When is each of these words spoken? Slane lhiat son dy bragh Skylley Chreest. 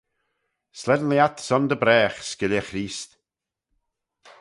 Slane 0.79 1.07
lhiat 1.09 1.37
son 1.47 1.65
dy 1.69 1.77
bragh 1.81 2.17
Skylley 2.29 2.63
Chreest. 2.67 3.09